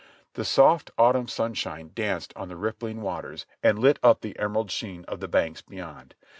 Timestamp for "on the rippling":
2.35-3.01